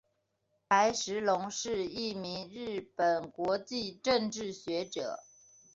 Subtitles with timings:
[0.67, 5.19] 白石隆是一名日本国际政治学者。